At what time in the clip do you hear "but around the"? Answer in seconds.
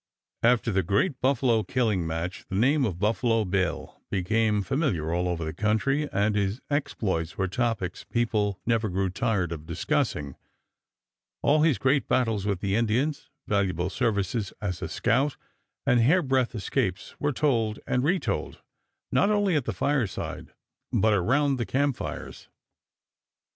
20.91-21.65